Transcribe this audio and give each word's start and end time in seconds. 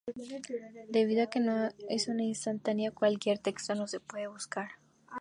Debido 0.89 1.21
a 1.21 1.27
que 1.29 1.45
es 1.89 2.07
una 2.07 2.23
instantánea, 2.23 2.89
cualquier 2.89 3.37
texto 3.37 3.75
no 3.75 3.85
se 3.85 3.99
puede 3.99 4.25
buscar. 4.25 4.69